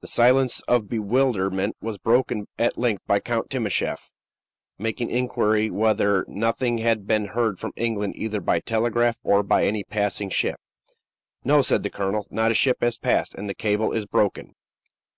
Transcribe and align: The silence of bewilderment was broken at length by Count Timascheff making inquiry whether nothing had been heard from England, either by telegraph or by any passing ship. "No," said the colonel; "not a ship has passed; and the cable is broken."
The 0.00 0.06
silence 0.08 0.60
of 0.62 0.88
bewilderment 0.88 1.76
was 1.82 1.98
broken 1.98 2.46
at 2.58 2.78
length 2.78 3.02
by 3.06 3.20
Count 3.20 3.50
Timascheff 3.50 4.10
making 4.78 5.10
inquiry 5.10 5.68
whether 5.70 6.24
nothing 6.26 6.78
had 6.78 7.06
been 7.06 7.26
heard 7.26 7.58
from 7.58 7.74
England, 7.76 8.16
either 8.16 8.40
by 8.40 8.60
telegraph 8.60 9.18
or 9.22 9.42
by 9.42 9.66
any 9.66 9.84
passing 9.84 10.30
ship. 10.30 10.58
"No," 11.44 11.60
said 11.60 11.82
the 11.82 11.90
colonel; 11.90 12.26
"not 12.30 12.50
a 12.50 12.54
ship 12.54 12.78
has 12.80 12.96
passed; 12.96 13.34
and 13.34 13.46
the 13.46 13.52
cable 13.54 13.92
is 13.92 14.06
broken." 14.06 14.54